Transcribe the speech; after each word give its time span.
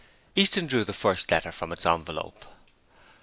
Easton 0.33 0.65
drew 0.65 0.83
the 0.83 0.93
first 0.93 1.29
letter 1.29 1.51
from 1.51 1.71
its 1.71 1.85
envelope. 1.85 2.45